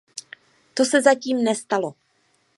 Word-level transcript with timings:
To 0.73 0.85
se 0.85 1.01
zatím 1.01 1.43
nestalo. 1.43 1.93